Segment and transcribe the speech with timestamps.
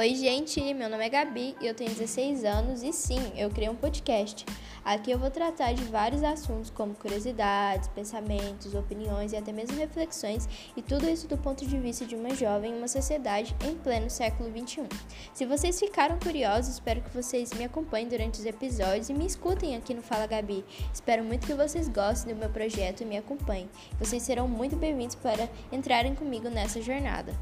[0.00, 3.68] Oi, gente, meu nome é Gabi e eu tenho 16 anos e sim, eu criei
[3.68, 4.46] um podcast.
[4.82, 10.48] Aqui eu vou tratar de vários assuntos como curiosidades, pensamentos, opiniões e até mesmo reflexões,
[10.74, 14.08] e tudo isso do ponto de vista de uma jovem em uma sociedade em pleno
[14.08, 14.88] século XXI.
[15.34, 19.76] Se vocês ficaram curiosos, espero que vocês me acompanhem durante os episódios e me escutem
[19.76, 20.64] aqui no Fala Gabi.
[20.94, 23.68] Espero muito que vocês gostem do meu projeto e me acompanhem.
[23.98, 27.34] Vocês serão muito bem-vindos para entrarem comigo nessa jornada.